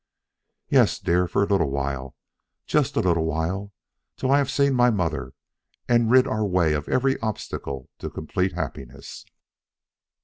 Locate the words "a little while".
1.43-2.15, 3.01-3.71